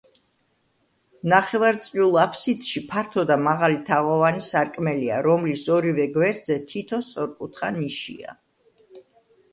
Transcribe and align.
ნახევარწრიულ 1.33 2.17
აფსიდში 2.21 2.81
ფართო 2.93 3.25
და 3.33 3.37
მაღალი 3.49 3.77
თაღოვანი 3.91 4.41
სარკმელია, 4.47 5.21
რომლის 5.29 5.67
ორივე 5.77 6.11
გვერდზე 6.19 6.59
თითო 6.73 7.03
სწორკუთხა 7.11 7.71
ნიშია. 7.81 8.39